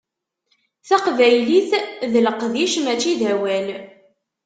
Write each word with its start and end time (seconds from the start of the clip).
Taqbaylit 0.87 1.71
d 2.11 2.13
leqdic 2.25 2.73
mačči 2.85 3.13
d 3.19 3.21
awal. 3.33 3.67